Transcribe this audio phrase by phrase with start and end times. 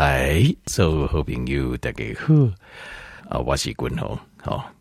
[0.00, 2.32] 哎，所有好朋友大家好，
[3.28, 4.72] 啊，我是君宏，好，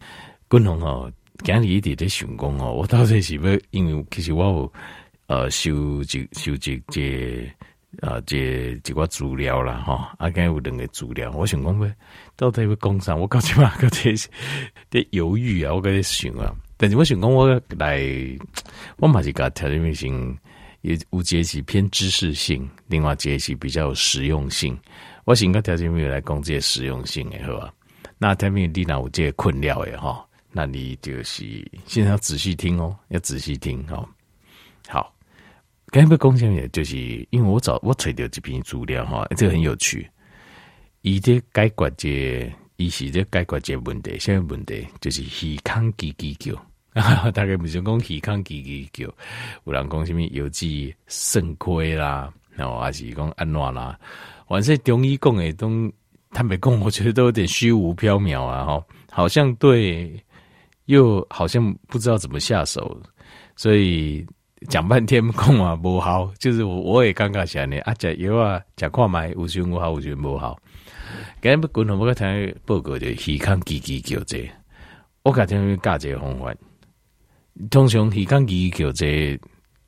[0.49, 1.11] 君宏哦，
[1.43, 4.73] 今日一直在想讲哦，我到底是要，因为其实我有
[5.27, 7.45] 呃收集收集这
[7.99, 11.93] 啊这几个资料啦，哈，啊，今有两个资料，我想讲要
[12.37, 14.13] 到底要讲啥，我到即嘛，个 在
[14.89, 17.45] 在犹豫啊，我在想啊，但是我想讲我
[17.77, 18.01] 来，
[18.95, 20.37] 我嘛是甲条件性。
[20.81, 24.77] 也有节是偏知识性，另外节是比较有实用性。
[25.25, 27.73] 我先个条件没有来讲这些实用性诶，好吧？
[28.17, 31.43] 那条件你那有这些困扰诶，哈，那你就是
[31.85, 34.07] 现在要仔细听哦，要仔细听哦。
[34.87, 35.13] 好，
[35.87, 36.97] 刚才讲下面就是
[37.29, 40.09] 因为我找我找到这篇资料哈，这个很有趣。
[41.01, 44.87] 伊这解决这，伊是这解决这问题，现在问题？
[44.99, 46.68] 就是耳康叽叽叫。
[46.99, 49.05] 啊，大概不是讲耳孔叽叽叫，
[49.65, 53.97] 有人讲什么有机肾亏啦，然后还是讲安怎啦，
[54.47, 55.69] 反正中医讲的都
[56.31, 60.11] 坦白讲，我觉得都有点虚无缥缈啊，哈，好像对，
[60.85, 62.99] 又好像不知道怎么下手，
[63.55, 64.25] 所以
[64.67, 70.59] 讲半天讲啊无好，就是我我也尴尬起来呢，啊，讲有啊，讲看买有时我好，有时不好，
[71.39, 74.49] 今日不管我个听报告的耳孔叽叽叫这，
[75.21, 76.51] 我改天教这个方法。
[77.69, 79.39] 通常耳孔叽叽叫这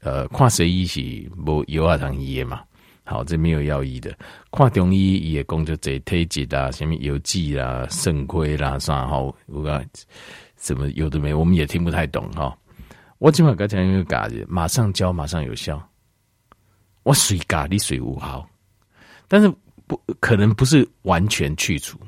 [0.01, 2.61] 呃，看西医是无药啊通医的嘛，
[3.03, 4.11] 好，这没有药医的。
[4.51, 9.85] 看中医伊会讲就这体质啊，什么油剂啦、肾亏啦啥好，有个
[10.57, 12.57] 什么有的没，我们也听不太懂哈。
[13.19, 15.81] 我今晚刚讲一个嘎子，马上教，马上有效。
[17.03, 18.49] 我水嘎你水无好，
[19.27, 19.47] 但是
[19.87, 21.99] 不可能不是完全去除，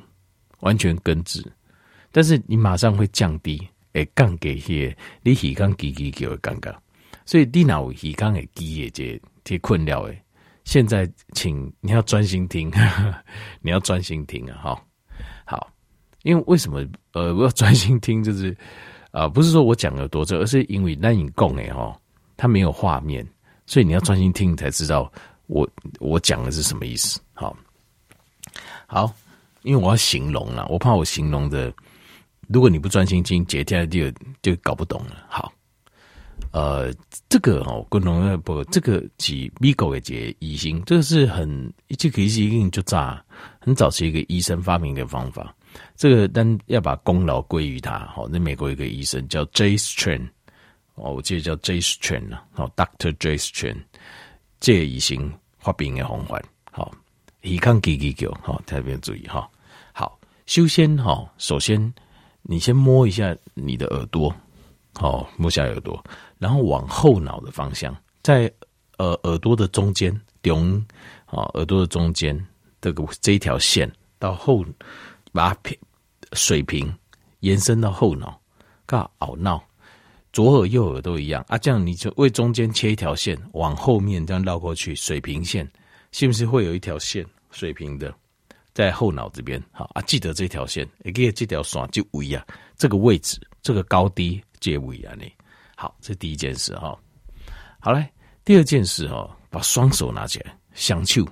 [0.60, 1.44] 完全根治，
[2.12, 3.62] 但是你马上会降低。
[3.94, 6.76] 会，降给些你耳孔叽叽叫的感觉，
[7.26, 10.22] 所以你若有耳孔会叽的这这困扰诶，
[10.64, 12.72] 现在请你要专心听，
[13.62, 14.58] 你要专心听啊！
[14.64, 14.86] 哈，
[15.46, 15.72] 好，
[16.24, 18.24] 因为为什么呃我要专心听？
[18.24, 18.56] 就是
[19.12, 21.96] 啊、不是说我讲的多这，而是因为那你讲诶哈，
[22.36, 23.24] 它没有画面，
[23.68, 25.12] 所以你要专心听才知道
[25.46, 27.22] 我我讲的是什么意思。
[27.34, 27.56] 好，
[28.88, 29.14] 好，
[29.62, 31.72] 因为我要形容了，我怕我形容的。
[32.54, 34.12] 如果你不专心听，接下来就
[34.44, 35.26] 就搞不懂了。
[35.28, 35.52] 好，
[36.52, 36.94] 呃，
[37.28, 43.26] 这个哦，共同不，这个几米狗的解医生，这个是很这个是一定就炸，
[43.60, 45.52] 很早是一个医生发明的方法。
[45.96, 48.06] 这个但要把功劳归于他。
[48.06, 49.76] 好，那美国一个医生叫 J.
[49.76, 50.30] Strang，
[50.94, 51.80] 哦，我记得叫 J.
[51.80, 53.36] Strang 啊，好，Doctor J.
[53.36, 53.78] Strang，
[54.60, 56.40] 这个医生发病的红环。
[56.72, 56.92] 好，
[57.42, 59.50] 耳孔叽叽叫，好，特别注意哈。
[59.92, 61.92] 好，修仙哈，首先。
[62.44, 64.34] 你先摸一下你的耳朵，
[64.94, 66.04] 好，摸下耳朵，
[66.38, 68.52] 然后往后脑的方向，在
[68.98, 70.76] 呃耳朵的中间，中
[71.26, 72.38] 啊耳朵的中间
[72.82, 73.90] 这个这一条线
[74.20, 74.64] 到后，
[75.32, 75.78] 把它平
[76.34, 76.94] 水平
[77.40, 78.40] 延伸到后脑，
[78.86, 79.64] 嘎懊恼，
[80.34, 85.66] 左耳右耳都一样啊，这样你就为中间切一条线，往后面这样绕过去，水平线，
[86.12, 88.14] 是不是会有一条线水平的？
[88.74, 92.44] 在后脑这边，好啊，记得这条线，也记得这条线就位啊，
[92.76, 95.32] 这个位置，这个高低皆位啊，你
[95.76, 96.98] 好，这第一件事哈。
[97.80, 98.10] 好嘞，
[98.44, 101.28] 第二件事哈，把双手拿起来，相触。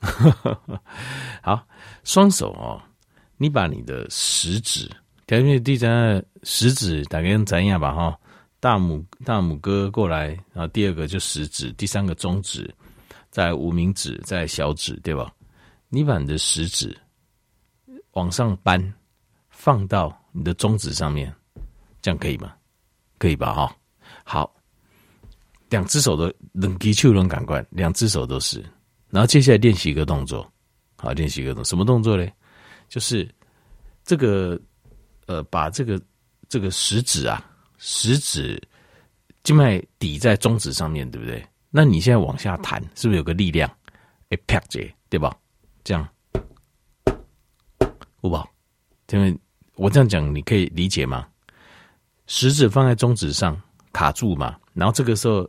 [1.42, 1.66] 好，
[2.04, 2.80] 双手哦，
[3.36, 4.88] 你把你的食指，
[5.26, 8.16] 条件第三食指大概怎样吧哈，
[8.60, 12.72] 大拇大拇哥过来，然后第二个就食指，第三个中指，
[13.30, 15.32] 再无名指，再小指，对吧？
[15.88, 16.96] 你把你的食指
[18.12, 18.92] 往上扳，
[19.50, 21.32] 放到你的中指上面，
[22.02, 22.54] 这样可以吗？
[23.18, 23.52] 可以吧？
[23.54, 23.76] 哈，
[24.24, 24.54] 好，
[25.68, 28.64] 两只手都能击触能感官，两只手都是。
[29.08, 30.50] 然后接下来练习一个动作，
[30.96, 32.32] 好，练习一个动，什么动作嘞？
[32.88, 33.28] 就是
[34.04, 34.60] 这个
[35.26, 36.00] 呃，把这个
[36.48, 37.48] 这个食指啊，
[37.78, 38.60] 食指
[39.44, 41.46] 静脉抵在中指上面对不对？
[41.70, 43.70] 那你现在往下弹，是不是有个力量？
[44.30, 45.36] 哎，啪姐，对吧？
[45.86, 46.08] 这样，
[48.22, 48.44] 五宝，
[49.10, 49.38] 因为
[49.76, 51.24] 我这样讲，你可以理解吗？
[52.26, 53.56] 食指放在中指上
[53.92, 55.48] 卡住嘛，然后这个时候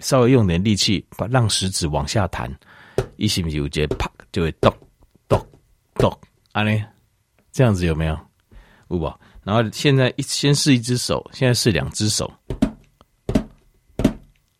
[0.00, 2.52] 稍微用点力气，把让食指往下弹，
[3.18, 4.68] 一吸不接，啪就会咚
[5.28, 5.40] 咚
[5.94, 6.10] 咚，
[6.50, 6.84] 啊嘞，
[7.52, 8.18] 这样子有没有？
[8.88, 12.28] 五宝，然后现在一先试一只手，现在试两只手，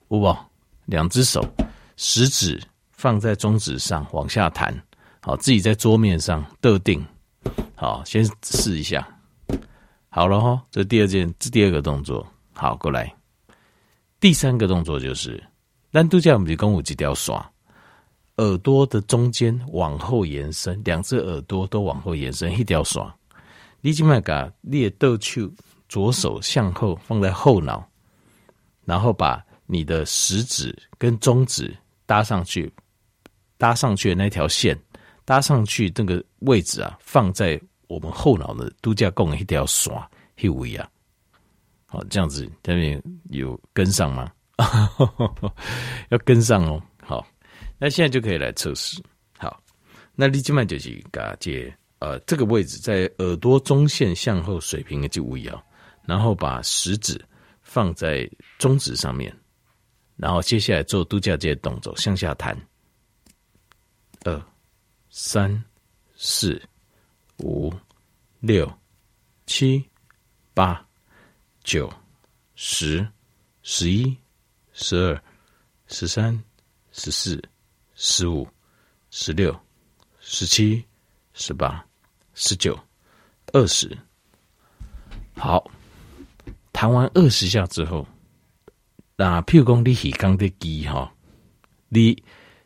[0.07, 0.49] 五宝，
[0.85, 1.45] 两只手，
[1.97, 2.63] 食指
[2.93, 4.73] 放在中指上往下弹。
[5.25, 7.05] 好，自己在桌面上得定。
[7.77, 9.07] 好，先试一下。
[10.09, 12.27] 好了哈，这第二件，这第二个动作。
[12.53, 13.15] 好，过来。
[14.19, 15.43] 第三个动作就是，
[15.93, 17.35] 咱度假我们就讲有几条线，
[18.39, 23.15] 耳朵的中间往后延伸，两只耳朵都往后延伸一条刷。
[23.81, 25.49] 你今麦把你的倒手
[25.89, 27.89] 左手向后放在后脑，
[28.85, 31.77] 然后把你的食指跟中指
[32.07, 32.73] 搭上去，
[33.57, 34.77] 搭上去的那条线
[35.25, 39.93] 搭上去那个位置啊，放在我们后脑的度假贡一条线
[40.41, 40.89] 一位啊。
[41.87, 44.33] 好，这样子下面有跟上吗？
[46.11, 46.83] 要跟上哦。
[47.03, 47.27] 好，
[47.79, 49.03] 那现在就可以来测试。
[49.37, 49.63] 好，
[50.15, 51.75] 那你今麦就是嘎接。
[51.99, 55.63] 呃，这个位置在耳朵中线向后水平的就位啊，
[56.05, 57.25] 然后把食指
[57.61, 58.29] 放在
[58.59, 59.33] 中指上面，
[60.17, 62.61] 然后接下来做度假界的动作，向下弹，
[64.25, 64.43] 二、
[65.13, 65.63] 三、
[66.17, 66.61] 四、
[67.39, 67.73] 五、
[68.41, 68.69] 六、
[69.47, 69.89] 七、
[70.53, 70.85] 八、
[71.63, 71.89] 九、
[72.57, 73.07] 十、
[73.63, 74.17] 十一、
[74.73, 75.23] 十二、
[75.87, 76.43] 十三、
[76.91, 77.41] 十四、
[77.95, 78.49] 十五、
[79.11, 79.57] 十六、
[80.19, 80.85] 十七、
[81.33, 81.87] 十八。
[82.35, 82.75] 十九、
[83.53, 83.95] 二十，
[85.35, 85.71] 好，
[86.73, 88.09] 弹完二十下之后，
[89.17, 91.13] 那譬如讲你耳康的机哈，
[91.91, 92.25] 你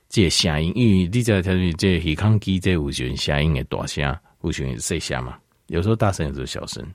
[0.09, 6.87] 这声音，因为你在调整这耳康机这有选声音的大声，有选细声嘛，有时候大声，有时候小声。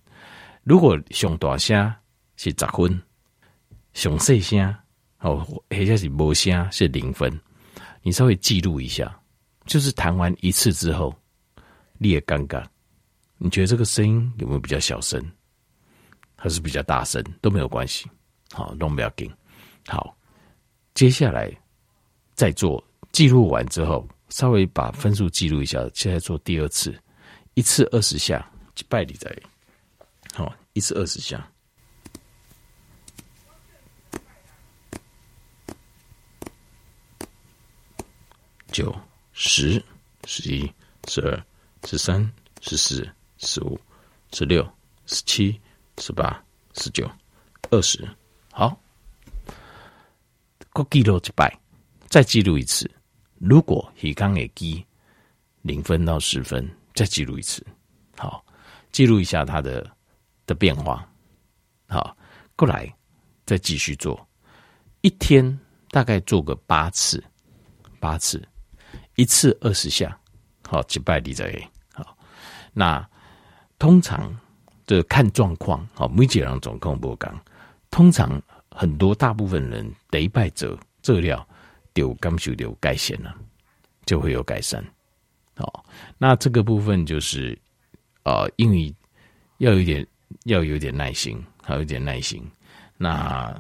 [0.64, 1.94] 如果上大声
[2.38, 3.02] 是十分，
[3.94, 4.76] 上细声
[5.20, 5.38] 哦，
[5.70, 7.40] 或者是无声是零分，
[8.02, 9.20] 你稍微记录一下，
[9.66, 11.16] 就是弹完一次之后。
[12.04, 12.66] 你也尴尬，
[13.38, 15.24] 你觉得这个声音有没有比较小声，
[16.36, 18.10] 还是比较大声都没有关系，
[18.52, 19.32] 好，都不要紧。
[19.86, 20.18] 好，
[20.96, 21.56] 接下来
[22.34, 25.80] 再做记录完之后，稍微把分数记录一下。
[25.94, 26.98] 现在做第二次，
[27.54, 28.50] 一次二十下，
[28.88, 29.36] 拜你在，
[30.34, 31.48] 好，一次二十下，
[38.72, 38.96] 九、
[39.34, 39.84] 十、
[40.26, 40.72] 十一、
[41.08, 41.44] 十二。
[41.88, 42.32] 十三、
[42.62, 43.10] 十四、
[43.40, 43.76] 十五、
[44.34, 44.64] 十六、
[45.08, 45.60] 十七、
[45.98, 46.40] 十八、
[46.76, 47.10] 十九、
[47.72, 48.08] 二十，
[48.52, 48.80] 好，
[50.72, 51.52] 过记录一百，
[52.08, 52.88] 再记录一次。
[53.42, 54.86] 如果耳康的记
[55.64, 57.66] 零分到十分，再记录一次。
[58.16, 58.46] 好，
[58.92, 59.90] 记录一下它的
[60.46, 61.04] 的变化。
[61.88, 62.16] 好，
[62.56, 62.88] 过来
[63.44, 64.28] 再继续做，
[65.02, 65.60] 一天
[65.90, 67.24] 大概做个八次，
[68.00, 68.48] 八次，
[69.16, 70.16] 一次二十下。
[70.68, 71.52] 好，击败你在
[71.94, 72.16] 好。
[72.72, 73.04] 那
[73.80, 74.34] 通常
[74.86, 77.44] 这看状况，好，每几人总共不讲。
[77.90, 78.40] 通常
[78.70, 81.46] 很多大部分人得拜者这料
[81.94, 83.36] 丢感受丢改善了，
[84.06, 84.84] 就会有改善。
[85.56, 85.86] 好，
[86.18, 87.58] 那这个部分就是
[88.24, 88.94] 呃，因为
[89.58, 90.06] 要有点
[90.46, 92.44] 要有点耐心，还有点耐心。
[92.98, 93.54] 那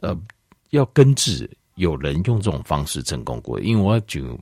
[0.00, 0.16] 呃，
[0.70, 4.38] 要根治有人用这种方式成功过，因为我就。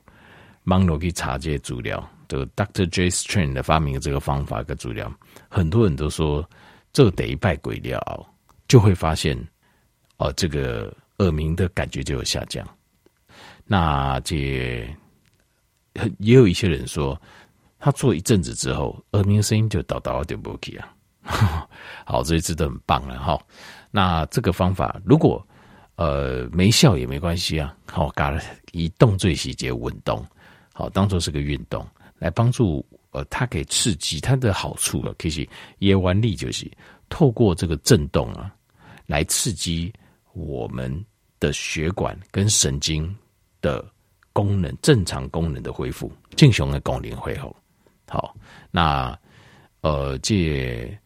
[0.66, 2.90] 网络去查这些资料，这个 Dr.
[2.90, 3.08] J.
[3.08, 5.08] Strain 的发明的这个方法跟资料，
[5.48, 6.44] 很多人都说
[6.92, 8.26] 这得一拜鬼了，
[8.66, 9.38] 就会发现
[10.16, 12.66] 哦，这个耳鸣的感觉就有下降。
[13.66, 14.36] 那这
[16.18, 17.20] 也有一些人说，
[17.78, 20.92] 他做一阵子之后，耳鸣声音就倒倒就不起啊。
[22.06, 23.36] 好，这一次都很棒了哈。
[23.90, 25.44] 那这个方法如果
[25.96, 28.40] 呃没效也没关系啊，好，搞了
[28.72, 30.24] 以动最细节稳动。
[30.72, 31.84] 好，当做是个运动
[32.18, 35.14] 来帮助，呃，它可以刺激它的好处了。
[35.18, 35.48] 其实
[35.78, 36.70] 也完力就是
[37.08, 38.54] 透过这个震动啊，
[39.06, 39.92] 来刺激
[40.34, 41.04] 我们
[41.40, 43.12] 的血管跟神经
[43.66, 43.84] 的
[44.32, 47.54] 功能，正常功能的恢复，正常的功能恢复。
[48.08, 48.36] 好，
[48.70, 49.18] 那
[49.80, 50.96] 呃，这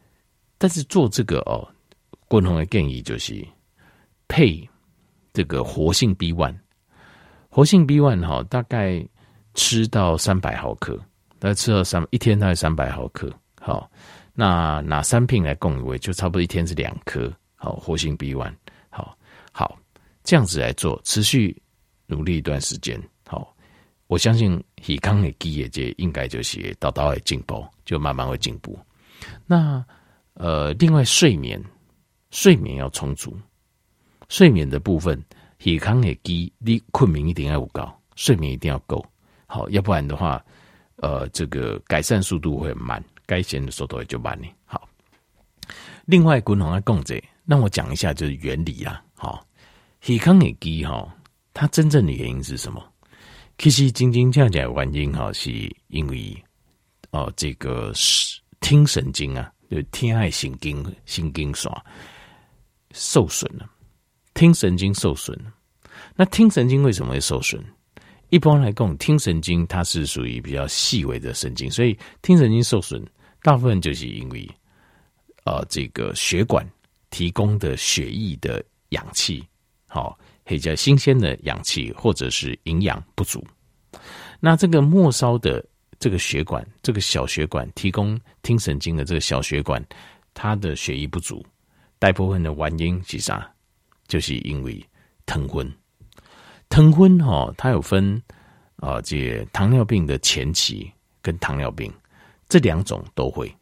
[0.59, 1.67] 但是做这个哦，
[2.29, 3.47] 共同的建议就是
[4.29, 4.69] 配
[5.33, 6.57] 这个活性 B one，
[7.49, 9.02] 活性 B one 哈，大概。
[9.55, 10.97] 吃到三百毫克，
[11.40, 13.29] 大概吃到三一天大概三百毫克。
[13.61, 13.90] 好，
[14.33, 17.31] 那拿三片来供一位，就差不多一天是两颗。
[17.57, 18.55] 好，活性 B one。
[18.90, 19.19] 好，
[19.50, 19.76] 好，
[20.23, 21.61] 这样子来做，持续
[22.11, 23.00] 努力一段时间。
[23.26, 23.55] 好，
[24.09, 24.52] 我相信
[24.88, 28.76] 耳康的记忆节应该就是到到会进步，就慢慢会进步。
[29.47, 29.85] 那
[30.35, 31.62] 呃，另外睡眠，
[32.31, 33.38] 睡眠要充足，
[34.29, 35.23] 睡眠的部分，
[35.64, 39.05] 耳康的基你困眠一定要有够，睡眠一定要够。
[39.47, 40.43] 好，要不然的话，
[40.97, 44.49] 呃，这个改善速度会很慢，改善的速度也就慢了。
[44.64, 44.88] 好，
[46.07, 49.02] 另外，滚筒的共者，让我讲一下就是原理啊。
[49.14, 49.45] 好，
[50.07, 51.14] 耳康耳机哈，
[51.52, 52.83] 它真正的原因是什么？
[53.59, 55.50] 其实，真正讲讲原因哈，是
[55.88, 56.45] 因为
[57.12, 57.92] 哦、这个
[58.61, 61.71] 听神经啊，就听爱神经神经线
[62.92, 63.69] 受损了，
[64.33, 65.52] 听神经受损了。
[66.14, 67.61] 那听神经为什么会受损？
[68.28, 73.04] 一般来讲，听神经它是属于比较细微的神经，所以听神经受损，
[73.42, 74.49] 大部分就是因为，
[75.45, 76.64] 呃，这个血管
[77.11, 79.45] 提供的血液的氧气，
[79.88, 80.16] 好，
[80.50, 83.40] 比较新鲜的氧气或者是营养不足。
[84.40, 85.64] 那这个末梢的
[86.00, 89.80] 这个血管，这个小血管提供听神经的这个小血管，
[90.35, 91.47] 它的血液不足，
[92.00, 93.49] 大部分的原因是啥？
[94.09, 94.85] 就是因为
[95.25, 95.73] 疼昏。
[96.69, 98.21] 疼昏哈，它有分
[98.78, 100.90] 啊、这糖尿病的前期
[101.23, 101.92] 跟糖尿病
[102.49, 103.54] 这两种都会，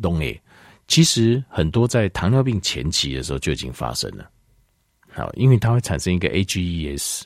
[0.00, 0.40] 懂诶。
[0.86, 4.30] 其实很多在糖尿病前期的时候就已经发生了，
[5.12, 7.22] 好，因为它会产生一个 AGEs，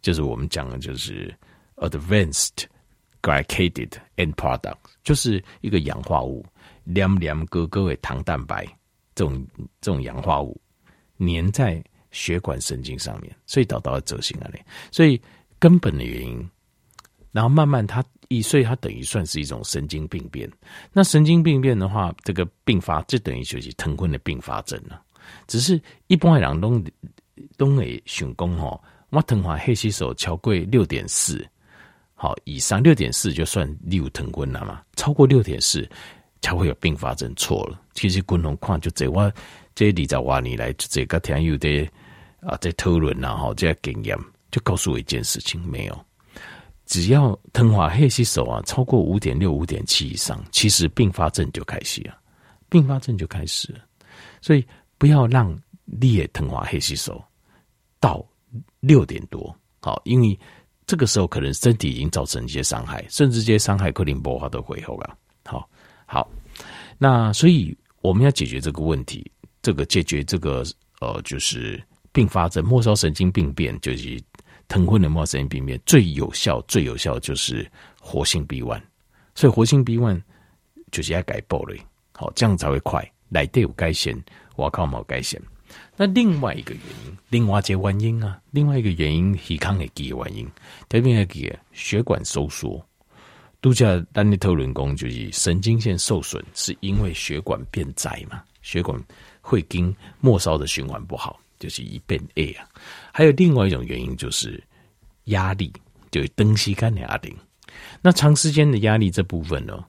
[0.00, 1.34] 就是我们讲的就是
[1.76, 2.64] Advanced
[3.22, 6.44] Glycated End Product，就是一个氧化物，
[6.84, 8.64] 黏黏哥哥的糖蛋白
[9.14, 9.46] 这种
[9.80, 10.60] 这种氧化物
[11.18, 14.64] 粘在血管神经上面，所以导到了走形了嘞。
[14.90, 15.20] 所以
[15.58, 16.50] 根本的原因，
[17.32, 18.04] 然后慢慢它。
[18.28, 20.50] 一岁，它等于算是一种神经病变。
[20.92, 25.00] 那神经病变的话，这个并发就等于就是疼昏的并发症了。
[25.46, 26.82] 只是一般人都
[27.56, 31.46] 都会想讲吼，我糖化黑吸手超过六点四，
[32.14, 34.82] 好以上六点四就算有疼昏了嘛？
[34.96, 35.88] 超过六点四
[36.40, 37.80] 才会有并发症，错了。
[37.94, 39.32] 其实共同看就这我
[39.74, 41.88] 这二十多年来这个天有的
[42.40, 44.16] 啊在讨论然后这经验
[44.50, 46.04] 就告诉我一件事情，没有。
[46.86, 52.14] 只要糖化血吸收啊超过五点六、五点七以上，其实并发症就开始了，
[52.68, 53.78] 并发症就开始了。
[54.42, 54.62] 所以
[54.98, 57.22] 不要让你糖化黑吸收
[58.00, 58.24] 到
[58.80, 60.38] 六点多，好，因为
[60.86, 65.16] 这个时候可能身体已经造成一些伤害，甚至这些伤害可能无法都恢复了。
[65.44, 65.68] 好，
[66.06, 66.28] 好，
[66.98, 69.30] 那所以我们要解决这个问题，
[69.62, 70.64] 这个解决这个
[71.00, 74.22] 呃，就是并发症末梢神经病变，就是。
[74.66, 78.80] 疼昏的末梢神经病变最有效、最有效就是活性 B one，
[79.34, 80.22] 所以活性 B one
[80.90, 81.76] 就是要改暴了，
[82.12, 83.06] 好，这样才会快。
[83.28, 84.18] 来对有改善，
[84.56, 85.38] 我靠冇改善。
[85.96, 90.48] 那另外一个原因，另外一个原因啊，另外一个原因，健康的几个原因，
[90.88, 92.84] 特别系血管收缩。
[93.60, 98.42] 度假当你讨论讲就是神经线受损，是因为血管变窄嘛？
[98.62, 99.00] 血管
[99.40, 101.40] 会经末梢的循环不好。
[101.56, 102.68] 就是一变 A 啊，
[103.10, 104.62] 还有另外一种原因就是
[105.26, 105.72] 压力，
[106.10, 107.34] 就是长时间的压力。
[108.02, 109.82] 那长时间的压力这部分呢，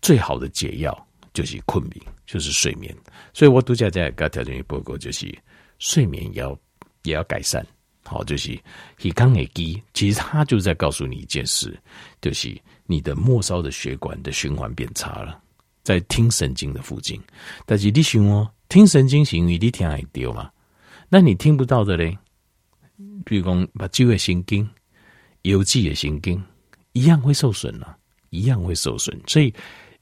[0.00, 2.00] 最好的解药就是困眠，
[2.32, 2.96] 就是睡眠。
[3.34, 5.30] 所以我独家在个条件报告，就是
[5.78, 6.58] 睡眠也要
[7.02, 7.64] 也要改善。
[8.04, 8.58] 好，就是
[8.96, 11.78] 体康也低，其实他就是在告诉你一件事，
[12.22, 15.38] 就是你的末梢的血管的循环变差了，
[15.82, 17.20] 在听神经的附近。
[17.66, 20.50] 但是你想哦，听神经是因为你听还丢嘛？
[21.10, 22.16] 那你听不到的嘞，
[23.26, 24.66] 比如讲把肌的神经、
[25.42, 26.42] 有机的神经
[26.92, 27.98] 一样会受损了，
[28.30, 29.20] 一样会受损。
[29.26, 29.52] 所以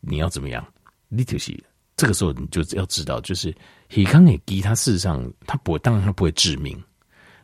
[0.01, 0.65] 你要怎么样？
[1.09, 1.53] 你就是
[2.01, 3.55] 这个时候你就要知道，就是
[3.91, 6.83] 体康也低，它事实上它不会，当然它不会致命，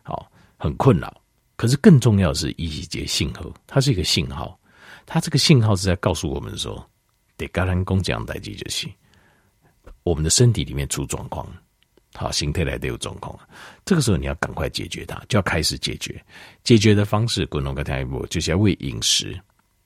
[0.03, 1.21] 好，很困扰。
[1.57, 4.59] 可是更重要的是一节信号，它是一个信号，
[5.05, 6.83] 它这个信号是在告诉我们说，
[7.37, 8.89] 得跟人讲讲代志就是，
[10.05, 11.47] 我们的身体里面出状况。
[12.15, 13.39] 好，形态来都有状况，
[13.85, 16.19] 这个时候你要赶快解决它，就要开始解决。
[16.65, 19.39] 解决的方式，滚龙跟下一步就是要为饮食，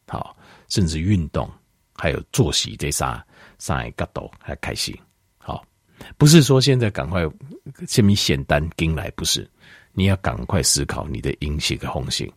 [0.06, 0.36] 好，
[0.68, 1.50] 甚至运动，
[1.96, 3.26] 还有作息这仨
[3.60, 4.92] 三个角度来开始。
[5.38, 5.64] 好，
[6.18, 7.22] 不是说现在赶快
[7.86, 9.48] 这么简单进来，不是，
[9.92, 12.28] 你要赶快思考你的饮食的方式，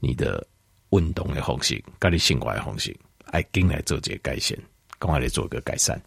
[0.00, 0.42] 你的
[0.92, 2.96] 运动的方式，跟你生活的方式，
[3.30, 4.56] 来进来做这个改善，
[4.98, 6.00] 赶快来做个改善。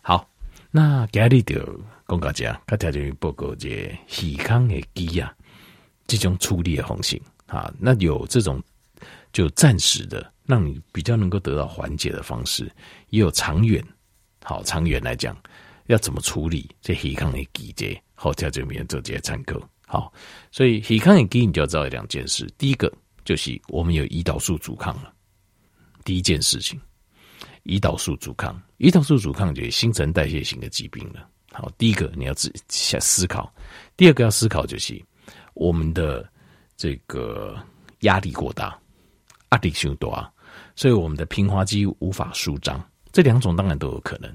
[0.00, 0.30] 好，
[0.70, 1.80] 那今日就。
[2.08, 5.34] 讲到这，他条件报告这健康的机啊，
[6.06, 8.62] 这种处理的方式啊，那有这种
[9.32, 12.70] 就暂时的，让你比较能够得到缓解的方式，
[13.08, 13.82] 也有长远，
[14.42, 15.36] 好长远来讲，
[15.86, 19.56] 要怎么处理这健康的机这好条件里面做这些参考。
[19.86, 20.12] 好，
[20.50, 22.92] 所以健康的机你就要知道两件事，第一个
[23.24, 25.12] 就是我们有胰岛素阻抗了，
[26.04, 26.80] 第一件事情，
[27.64, 31.28] 胰岛素阻抗，胰岛素阻抗就是新陈代谢型的疾病了。
[31.52, 33.52] 好，第一个你要自下思考，
[33.96, 34.98] 第二个要思考就是
[35.52, 36.26] 我们的
[36.76, 37.54] 这个
[38.00, 38.76] 压力过大，
[39.50, 40.32] 压力太大，
[40.74, 42.82] 所以我们的平滑肌无法舒张，
[43.12, 44.34] 这两种当然都有可能。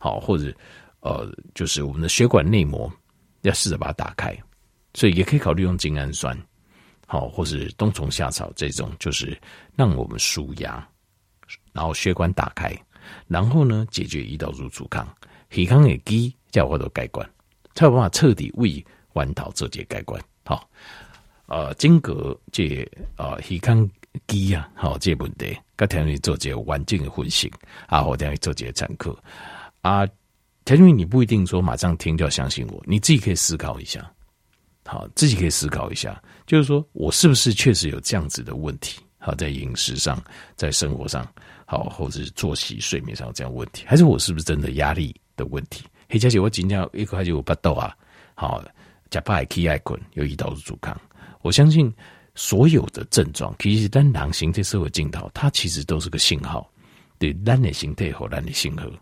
[0.00, 0.52] 好，或者
[1.00, 2.90] 呃，就是我们的血管内膜
[3.42, 4.36] 要试着把它打开，
[4.94, 6.36] 所以也可以考虑用精氨酸，
[7.06, 9.38] 好，或是冬虫夏草这种，就是
[9.74, 10.86] 让我们舒压，
[11.72, 12.74] 然后血管打开，
[13.28, 15.06] 然后呢解决胰岛素阻抗，
[15.50, 16.34] 健康的机。
[16.52, 17.28] 叫我都改观，
[17.74, 18.82] 才有办法彻底为
[19.12, 20.18] 弯桃做这改观。
[20.42, 20.66] 好，
[21.48, 23.90] 呃，经过这呃耳腔
[24.26, 27.50] 机啊，好，这个问题，跟田瑞做这个完整的分析
[27.86, 29.16] 啊，或者做这个参考
[29.82, 30.06] 啊。
[30.64, 34.10] 田瑞，你不一定说马上听就要相信我，你自己可以思考一下，
[34.84, 39.00] 好，自己可以思考一下，就是说我是不是确实有这样子的问题？
[39.18, 40.20] 好，在饮食上，
[40.56, 41.24] 在生活上，
[41.64, 45.84] 好，或者是作息、睡眠上这样问题，还是我是不是真的压力的问题？
[46.08, 47.96] 黑，佳姐，我今天一开始我不抖啊，
[48.34, 48.60] 好，
[49.08, 51.00] 加派气爱困，有胰岛素阻抗。
[51.42, 51.92] 我相信
[52.36, 56.70] 所有的症状，其实单囊型这社会镜头，它其实都是个信号，
[57.18, 58.92] 对，单的形态和单的性格，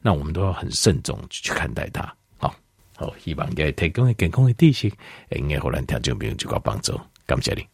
[0.00, 2.02] 那我们都要很慎重去看待它。
[2.36, 2.54] 好，
[2.94, 4.92] 好，希望给提供的健康的知识，
[5.30, 7.71] 应该和咱听众朋友就个帮助，感谢你。